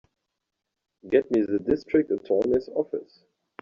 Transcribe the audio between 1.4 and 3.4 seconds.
the District Attorney's office.